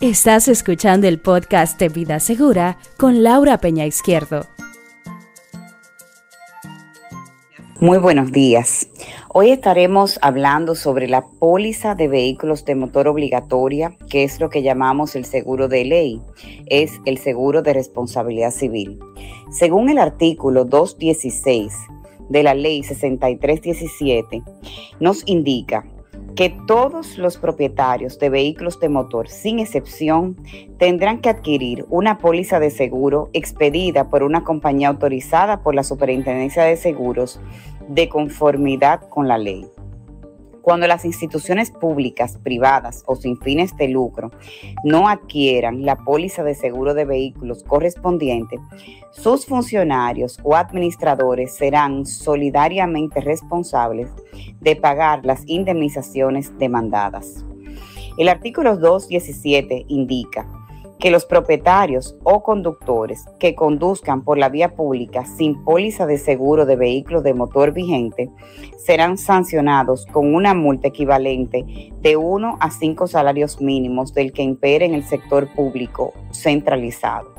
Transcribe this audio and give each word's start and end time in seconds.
Estás 0.00 0.48
escuchando 0.48 1.06
el 1.06 1.20
podcast 1.20 1.78
de 1.78 1.88
Vida 1.88 2.18
Segura 2.18 2.78
con 2.98 3.22
Laura 3.22 3.58
Peña 3.58 3.86
Izquierdo. 3.86 4.44
Muy 7.80 7.98
buenos 7.98 8.32
días. 8.32 8.88
Hoy 9.28 9.50
estaremos 9.50 10.18
hablando 10.20 10.74
sobre 10.74 11.06
la 11.06 11.24
póliza 11.24 11.94
de 11.94 12.08
vehículos 12.08 12.64
de 12.64 12.74
motor 12.74 13.06
obligatoria, 13.06 13.96
que 14.10 14.24
es 14.24 14.40
lo 14.40 14.50
que 14.50 14.64
llamamos 14.64 15.14
el 15.14 15.24
seguro 15.24 15.68
de 15.68 15.84
ley. 15.84 16.20
Es 16.66 17.00
el 17.04 17.18
seguro 17.18 17.62
de 17.62 17.72
responsabilidad 17.72 18.50
civil. 18.50 18.98
Según 19.52 19.90
el 19.90 19.98
artículo 19.98 20.64
216 20.64 21.72
de 22.30 22.42
la 22.42 22.54
ley 22.54 22.82
6317, 22.82 24.42
nos 24.98 25.22
indica 25.26 25.86
que 26.36 26.50
todos 26.66 27.16
los 27.16 27.36
propietarios 27.36 28.18
de 28.18 28.28
vehículos 28.28 28.80
de 28.80 28.88
motor, 28.88 29.28
sin 29.28 29.60
excepción, 29.60 30.36
tendrán 30.78 31.20
que 31.20 31.28
adquirir 31.28 31.86
una 31.90 32.18
póliza 32.18 32.58
de 32.58 32.70
seguro 32.70 33.30
expedida 33.32 34.10
por 34.10 34.22
una 34.22 34.42
compañía 34.42 34.88
autorizada 34.88 35.62
por 35.62 35.74
la 35.74 35.84
Superintendencia 35.84 36.64
de 36.64 36.76
Seguros 36.76 37.40
de 37.88 38.08
conformidad 38.08 39.08
con 39.08 39.28
la 39.28 39.38
ley. 39.38 39.66
Cuando 40.64 40.86
las 40.86 41.04
instituciones 41.04 41.70
públicas, 41.70 42.38
privadas 42.42 43.02
o 43.04 43.16
sin 43.16 43.38
fines 43.38 43.76
de 43.76 43.86
lucro 43.88 44.30
no 44.82 45.10
adquieran 45.10 45.84
la 45.84 45.96
póliza 45.96 46.42
de 46.42 46.54
seguro 46.54 46.94
de 46.94 47.04
vehículos 47.04 47.62
correspondiente, 47.64 48.58
sus 49.10 49.44
funcionarios 49.44 50.38
o 50.42 50.56
administradores 50.56 51.54
serán 51.54 52.06
solidariamente 52.06 53.20
responsables 53.20 54.08
de 54.62 54.74
pagar 54.74 55.26
las 55.26 55.42
indemnizaciones 55.44 56.58
demandadas. 56.58 57.44
El 58.16 58.30
artículo 58.30 58.78
217 58.78 59.84
indica 59.88 60.48
que 61.04 61.10
los 61.10 61.26
propietarios 61.26 62.16
o 62.24 62.42
conductores 62.42 63.26
que 63.38 63.54
conduzcan 63.54 64.24
por 64.24 64.38
la 64.38 64.48
vía 64.48 64.74
pública 64.74 65.26
sin 65.26 65.62
póliza 65.62 66.06
de 66.06 66.16
seguro 66.16 66.64
de 66.64 66.76
vehículos 66.76 67.22
de 67.22 67.34
motor 67.34 67.74
vigente 67.74 68.30
serán 68.78 69.18
sancionados 69.18 70.06
con 70.06 70.34
una 70.34 70.54
multa 70.54 70.88
equivalente 70.88 71.92
de 72.00 72.16
1 72.16 72.56
a 72.58 72.70
5 72.70 73.06
salarios 73.06 73.60
mínimos 73.60 74.14
del 74.14 74.32
que 74.32 74.44
impere 74.44 74.86
en 74.86 74.94
el 74.94 75.04
sector 75.04 75.46
público 75.52 76.14
centralizado. 76.32 77.33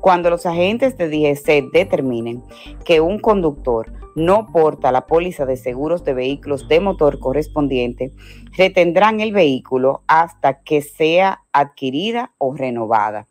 Cuando 0.00 0.30
los 0.30 0.46
agentes 0.46 0.96
de 0.96 1.08
DGC 1.08 1.70
determinen 1.72 2.42
que 2.84 3.00
un 3.00 3.18
conductor 3.18 3.92
no 4.16 4.46
porta 4.52 4.92
la 4.92 5.06
póliza 5.06 5.46
de 5.46 5.56
seguros 5.56 6.04
de 6.04 6.14
vehículos 6.14 6.68
de 6.68 6.80
motor 6.80 7.18
correspondiente, 7.18 8.12
retendrán 8.56 9.20
el 9.20 9.32
vehículo 9.32 10.02
hasta 10.06 10.62
que 10.62 10.82
sea 10.82 11.40
adquirida 11.52 12.32
o 12.38 12.54
renovada. 12.54 13.28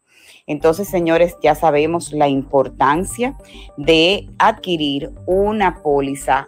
Entonces, 0.48 0.88
señores, 0.88 1.38
ya 1.44 1.54
sabemos 1.54 2.12
la 2.12 2.28
importancia 2.28 3.38
de 3.78 4.28
adquirir 4.40 5.12
una 5.28 5.82
póliza 5.84 6.48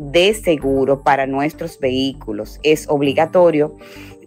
de 0.00 0.32
seguro 0.32 1.02
para 1.02 1.26
nuestros 1.26 1.78
vehículos. 1.78 2.58
Es 2.62 2.88
obligatorio 2.88 3.76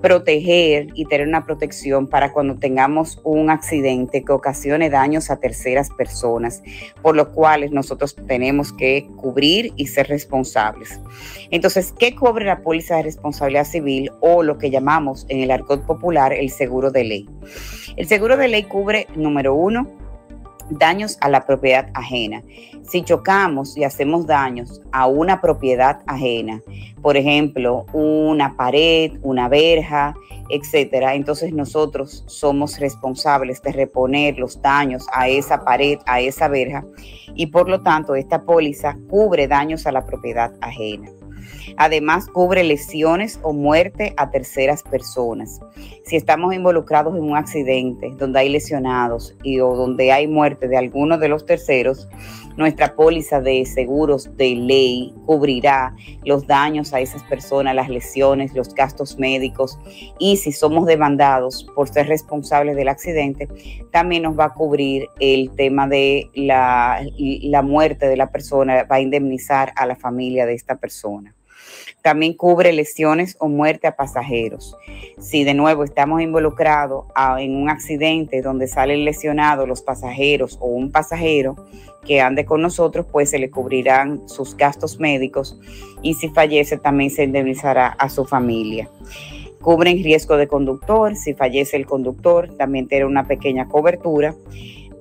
proteger 0.04 0.88
y 0.94 1.06
tener 1.06 1.28
una 1.28 1.46
protección 1.46 2.08
para 2.08 2.32
cuando 2.32 2.56
tengamos 2.56 3.22
un 3.24 3.50
accidente 3.50 4.24
que 4.24 4.34
ocasione 4.34 4.90
daños 4.90 5.32
a 5.32 5.38
terceras 5.38 5.90
personas, 5.90 6.62
por 7.02 7.16
lo 7.16 7.32
cual 7.32 7.74
nosotros 7.74 8.16
tenemos 8.28 8.72
que 8.74 9.08
cubrir 9.16 9.72
y 9.78 9.88
ser 9.88 10.10
responsables. 10.10 11.00
Entonces, 11.50 11.94
¿qué 11.98 12.14
cubre 12.14 12.46
la 12.46 12.62
póliza 12.62 12.98
de 12.98 13.04
responsabilidad 13.04 13.66
civil 13.66 14.12
o 14.20 14.44
lo 14.44 14.58
que 14.58 14.70
llamamos 14.70 15.26
en 15.30 15.40
el 15.40 15.50
argot 15.50 15.86
popular 15.86 16.34
el 16.34 16.50
seguro 16.50 16.92
de 16.92 17.04
ley? 17.06 17.30
El 17.96 18.06
seguro 18.06 18.38
de 18.38 18.50
ley 18.50 18.64
cubre, 18.64 19.08
número 19.16 19.56
uno, 19.56 19.90
daños 20.70 21.18
a 21.22 21.30
la 21.30 21.46
propiedad 21.46 21.90
ajena. 21.94 22.42
Si 22.84 23.04
chocamos 23.04 23.78
y 23.78 23.84
hacemos 23.84 24.28
daños 24.28 24.82
a 24.92 25.08
una 25.08 25.42
propiedad 25.42 26.02
ajena, 26.08 26.62
por 27.02 27.18
ejemplo, 27.18 27.86
una 27.94 28.56
pared, 28.56 29.14
una 29.22 29.48
verja, 29.48 30.16
etcétera, 30.50 31.16
entonces 31.16 31.54
nosotros 31.54 32.24
somos 32.28 32.80
responsables 32.80 33.62
de 33.62 33.72
reponer 33.72 34.38
los 34.38 34.62
daños 34.62 35.06
a 35.14 35.28
esa 35.28 35.64
pared, 35.64 36.00
a 36.06 36.20
esa 36.20 36.48
verja, 36.48 36.84
y 37.36 37.48
por 37.48 37.70
lo 37.70 37.82
tanto 37.82 38.16
esta 38.16 38.44
póliza 38.44 38.98
cubre 39.10 39.48
daños 39.48 39.88
a 39.88 39.92
la 39.92 40.06
propiedad 40.06 40.54
ajena. 40.62 41.10
Además, 41.78 42.28
cubre 42.28 42.64
lesiones 42.64 43.40
o 43.42 43.54
muerte 43.54 44.14
a 44.18 44.32
terceras 44.32 44.84
personas. 44.84 45.60
Si 46.06 46.16
estamos 46.16 46.54
involucrados 46.54 47.16
en 47.16 47.24
un 47.24 47.38
accidente 47.38 48.12
donde 48.18 48.40
hay 48.40 48.50
lesionados 48.50 49.36
y 49.44 49.60
o 49.60 49.76
donde 49.76 50.12
hay 50.12 50.28
muerte 50.28 50.68
de 50.68 50.78
alguno 50.78 51.18
de 51.18 51.30
los 51.30 51.46
terceros, 51.46 52.08
nuestra 52.58 52.96
póliza 52.96 53.42
de 53.42 53.66
seguros 53.66 54.30
de 54.38 54.56
ley 54.56 55.14
cubrirá 55.26 55.96
los 56.24 56.46
daños 56.46 56.94
a 56.94 57.00
esas 57.00 57.24
personas, 57.24 57.74
las 57.76 57.90
lesiones, 57.90 58.54
los 58.54 58.74
gastos 58.76 59.18
médicos 59.18 59.78
y 60.20 60.38
si 60.38 60.52
somos 60.52 60.86
demandados 60.86 61.66
por 61.76 61.90
ser 61.90 62.08
responsables 62.08 62.76
del 62.76 62.90
accidente, 62.90 63.48
también 63.92 64.24
nos 64.24 64.38
va 64.38 64.46
a 64.46 64.54
cubrir 64.54 65.08
el 65.20 65.50
tema 65.56 65.88
de 65.88 66.30
la, 66.36 67.04
la 67.18 67.62
muerte 67.62 68.08
de 68.08 68.18
la 68.18 68.30
persona, 68.30 68.84
va 68.84 68.98
a 68.98 69.02
indemnizar 69.02 69.74
a 69.76 69.86
la 69.86 69.96
familia 69.96 70.46
de 70.46 70.54
esta 70.54 70.76
persona. 70.76 71.33
También 72.04 72.34
cubre 72.34 72.74
lesiones 72.74 73.38
o 73.40 73.48
muerte 73.48 73.88
a 73.88 73.96
pasajeros. 73.96 74.76
Si 75.20 75.46
de 75.46 75.54
nuevo 75.54 75.86
estamos 75.86 76.22
involucrados 76.22 77.06
en 77.40 77.56
un 77.56 77.70
accidente 77.70 78.42
donde 78.42 78.68
salen 78.68 79.06
lesionados 79.06 79.70
los 79.70 79.82
pasajeros 79.82 80.58
o 80.60 80.66
un 80.66 80.92
pasajero 80.92 81.56
que 82.06 82.20
ande 82.20 82.44
con 82.44 82.62
nosotros, 82.62 83.06
pues 83.10 83.30
se 83.30 83.40
le 83.40 83.50
cubrirán 83.50 84.28
sus 84.28 84.58
gastos 84.58 85.00
médicos 85.00 85.58
y 86.02 86.16
si 86.16 86.28
fallece 86.28 86.78
también 86.78 87.10
se 87.10 87.24
indemnizará 87.24 87.88
a 87.88 88.10
su 88.10 88.26
familia. 88.26 88.90
Cubren 89.62 90.04
riesgo 90.04 90.36
de 90.36 90.50
conductor, 90.50 91.16
si 91.16 91.34
fallece 91.34 91.78
el 91.78 91.86
conductor 91.86 92.54
también 92.58 92.90
tiene 92.90 93.06
una 93.06 93.26
pequeña 93.26 93.70
cobertura. 93.70 94.36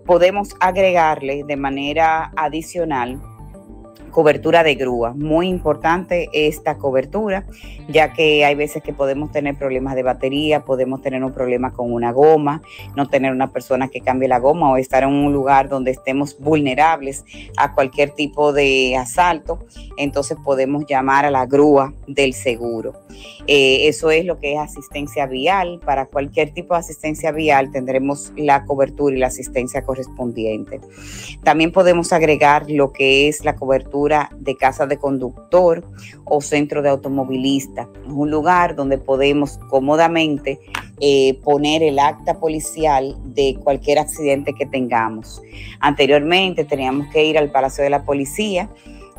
Podemos 0.07 0.55
agregarle 0.61 1.43
de 1.43 1.57
manera 1.57 2.31
adicional 2.37 3.21
cobertura 4.13 4.63
de 4.63 4.77
grúa. 4.77 5.15
Muy 5.15 5.49
importante 5.49 6.29
esta 6.33 6.79
cobertura, 6.79 7.45
ya 7.89 8.13
que 8.13 8.45
hay 8.45 8.55
veces 8.55 8.83
que 8.83 8.93
podemos 8.93 9.33
tener 9.33 9.57
problemas 9.57 9.97
de 9.97 10.05
batería, 10.05 10.61
podemos 10.61 11.03
tener 11.03 11.25
un 11.25 11.33
problema 11.33 11.73
con 11.73 11.93
una 11.93 12.13
goma, 12.13 12.63
no 12.95 13.09
tener 13.09 13.33
una 13.33 13.51
persona 13.51 13.89
que 13.89 14.01
cambie 14.01 14.29
la 14.29 14.39
goma 14.39 14.71
o 14.71 14.77
estar 14.77 15.03
en 15.03 15.09
un 15.09 15.33
lugar 15.33 15.69
donde 15.69 15.91
estemos 15.91 16.39
vulnerables 16.39 17.25
a 17.57 17.75
cualquier 17.75 18.11
tipo 18.11 18.53
de 18.53 18.97
asalto. 18.97 19.59
Entonces 19.97 20.37
podemos 20.45 20.85
llamar 20.87 21.25
a 21.25 21.31
la 21.31 21.47
grúa 21.47 21.93
del 22.07 22.35
seguro. 22.35 22.93
Eh, 23.47 23.89
eso 23.89 24.11
es 24.11 24.25
lo 24.25 24.39
que 24.39 24.55
es 24.55 24.59
asistencia 24.59 25.27
vial. 25.27 25.81
Para 25.85 26.07
cualquier 26.07 26.53
tipo 26.53 26.75
de 26.75 26.81
asistencia 26.81 27.33
vial 27.33 27.73
tendremos 27.73 28.33
la 28.37 28.65
cobertura 28.65 29.17
y 29.17 29.19
la 29.19 29.29
asistencia 29.29 29.83
correspondiente. 29.83 30.81
También 31.43 31.73
podemos 31.73 32.13
agregar 32.13 32.71
lo 32.71 32.93
que 32.93 33.29
es 33.29 33.45
la 33.45 33.57
cobertura 33.57 34.02
de 34.09 34.57
casa 34.57 34.87
de 34.87 34.97
conductor 34.97 35.85
o 36.25 36.41
centro 36.41 36.83
de 36.83 36.89
automovilista. 36.89 37.89
Es 38.05 38.13
un 38.13 38.31
lugar 38.31 38.75
donde 38.75 38.99
podemos 38.99 39.59
cómodamente 39.69 40.59
eh, 41.01 41.39
poner 41.43 41.83
el 41.83 41.99
acta 41.99 42.39
policial 42.39 43.17
de 43.25 43.57
cualquier 43.63 43.99
accidente 43.99 44.55
que 44.55 44.67
tengamos. 44.67 45.43
Anteriormente 45.81 46.65
teníamos 46.65 47.09
que 47.13 47.25
ir 47.25 47.39
al 47.39 47.51
Palacio 47.51 47.83
de 47.83 47.91
la 47.91 48.05
Policía 48.05 48.69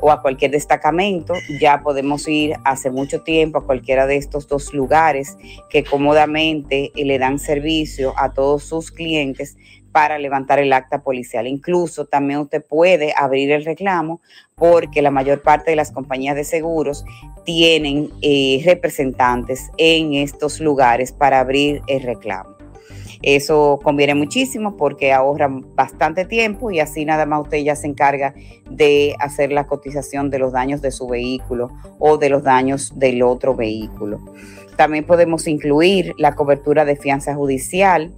o 0.04 0.12
a 0.12 0.22
cualquier 0.22 0.52
destacamento, 0.52 1.34
ya 1.62 1.82
podemos 1.82 2.28
ir 2.28 2.56
hace 2.66 2.92
mucho 2.92 3.22
tiempo 3.22 3.60
a 3.60 3.66
cualquiera 3.66 4.06
de 4.06 4.18
estos 4.18 4.50
dos 4.50 4.74
lugares 4.74 5.38
que 5.70 5.86
cómodamente 5.86 6.92
eh, 6.94 7.06
le 7.06 7.18
dan 7.18 7.40
servicio 7.40 8.14
a 8.18 8.34
todos 8.34 8.66
sus 8.66 8.92
clientes 8.92 9.56
para 9.94 10.20
levantar 10.20 10.60
el 10.60 10.74
acta 10.74 11.04
policial. 11.04 11.48
Incluso 11.48 12.04
también 12.04 12.40
usted 12.40 12.62
puede 12.62 13.14
abrir 13.16 13.52
el 13.52 13.64
reclamo 13.64 14.20
porque 14.56 15.02
la 15.02 15.10
mayor 15.10 15.42
parte 15.42 15.72
de 15.72 15.78
las 15.78 15.92
compañías 15.92 16.36
de 16.36 16.44
seguros 16.44 17.06
tienen 17.46 18.10
eh, 18.22 18.62
representantes 18.66 19.72
en 19.78 20.16
estos 20.16 20.60
lugares 20.60 21.14
para 21.14 21.40
abrir 21.40 21.82
el 21.88 22.04
reclamo. 22.04 22.53
Eso 23.24 23.80
conviene 23.82 24.16
muchísimo 24.16 24.76
porque 24.76 25.14
ahorra 25.14 25.50
bastante 25.76 26.26
tiempo 26.26 26.72
y 26.72 26.82
así 26.82 27.06
nada 27.06 27.26
más 27.26 27.44
usted 27.44 27.60
ya 27.60 27.76
se 27.76 27.88
encarga 27.88 28.34
de 28.70 29.16
hacer 29.18 29.52
la 29.54 29.66
cotización 29.66 30.30
de 30.30 30.40
los 30.40 30.52
daños 30.52 30.82
de 30.82 30.92
su 30.92 31.08
vehículo 31.08 31.72
o 32.00 32.18
de 32.18 32.30
los 32.30 32.44
daños 32.44 33.00
del 33.00 33.24
otro 33.24 33.56
vehículo. 33.56 34.20
También 34.76 35.06
podemos 35.06 35.48
incluir 35.48 36.14
la 36.18 36.36
cobertura 36.36 36.84
de 36.84 36.98
fianza 36.98 37.34
judicial 37.34 38.12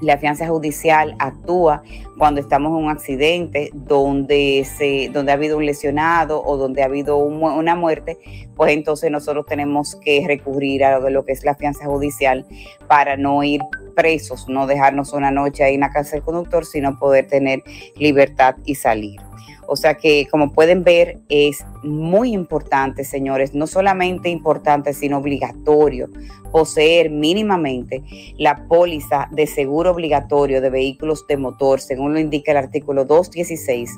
la 0.00 0.18
fianza 0.18 0.46
judicial 0.48 1.14
actúa 1.18 1.82
cuando 2.18 2.40
estamos 2.40 2.70
en 2.70 2.84
un 2.84 2.90
accidente 2.90 3.70
donde, 3.72 4.64
se, 4.64 5.08
donde 5.12 5.32
ha 5.32 5.34
habido 5.34 5.56
un 5.56 5.66
lesionado 5.66 6.42
o 6.44 6.56
donde 6.56 6.82
ha 6.82 6.86
habido 6.86 7.16
una 7.16 7.74
muerte, 7.74 8.18
pues 8.56 8.72
entonces 8.72 9.10
nosotros 9.10 9.46
tenemos 9.46 9.96
que 9.96 10.24
recurrir 10.26 10.84
a 10.84 10.98
lo, 10.98 11.10
lo 11.10 11.24
que 11.24 11.32
es 11.32 11.44
la 11.44 11.54
fianza 11.54 11.86
judicial 11.86 12.44
para 12.86 13.16
no 13.16 13.42
ir 13.42 13.60
presos, 13.94 14.48
no 14.48 14.66
dejarnos 14.66 15.12
una 15.12 15.30
noche 15.30 15.64
ahí 15.64 15.74
en 15.74 15.80
la 15.80 15.90
casa 15.90 16.12
del 16.12 16.22
conductor, 16.22 16.64
sino 16.64 16.98
poder 16.98 17.28
tener 17.28 17.62
libertad 17.96 18.56
y 18.64 18.74
salir. 18.74 19.20
O 19.66 19.76
sea 19.76 19.94
que, 19.94 20.26
como 20.30 20.52
pueden 20.52 20.84
ver, 20.84 21.18
es 21.28 21.64
muy 21.82 22.32
importante, 22.32 23.04
señores, 23.04 23.54
no 23.54 23.66
solamente 23.66 24.28
importante, 24.28 24.92
sino 24.92 25.18
obligatorio 25.18 26.08
poseer 26.54 27.10
mínimamente 27.10 28.04
la 28.38 28.68
póliza 28.68 29.26
de 29.32 29.48
seguro 29.48 29.90
obligatorio 29.90 30.60
de 30.60 30.70
vehículos 30.70 31.26
de 31.26 31.36
motor, 31.36 31.80
según 31.80 32.14
lo 32.14 32.20
indica 32.20 32.52
el 32.52 32.58
artículo 32.58 33.04
216 33.04 33.90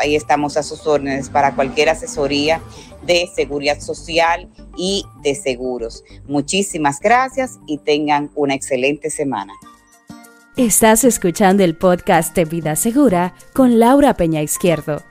Ahí 0.00 0.16
estamos 0.16 0.56
a 0.56 0.62
sus 0.62 0.86
órdenes 0.86 1.28
para 1.28 1.54
cualquier 1.54 1.90
asesoría 1.90 2.62
de 3.04 3.28
seguridad 3.34 3.80
social 3.80 4.48
y 4.76 5.04
de 5.22 5.34
seguros. 5.34 6.02
Muchísimas 6.26 7.00
gracias 7.00 7.58
y 7.66 7.78
tengan 7.78 8.30
una 8.34 8.54
excelente 8.54 9.10
semana. 9.10 9.52
Estás 10.56 11.04
escuchando 11.04 11.64
el 11.64 11.76
podcast 11.76 12.34
de 12.34 12.46
Vida 12.46 12.76
Segura 12.76 13.34
con 13.52 13.78
Laura 13.78 14.14
Peña 14.14 14.42
Izquierdo. 14.42 15.02